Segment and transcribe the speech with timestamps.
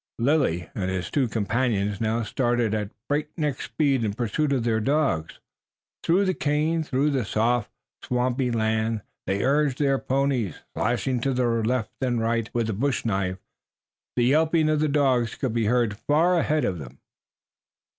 [0.17, 4.79] Lilly and his two companions now started at break neck speed in pursuit of their
[4.79, 5.39] dogs.
[6.01, 7.69] Through cane, through soft,
[8.03, 13.05] swampy land they urged their ponies, slashing to the right and left with the bush
[13.05, 13.37] knife.
[14.15, 16.97] The yelping of the dogs could be heard far ahead of them.